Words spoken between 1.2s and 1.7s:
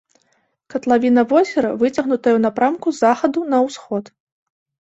возера